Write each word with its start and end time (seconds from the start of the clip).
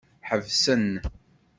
Ḥebsen. 0.29 0.89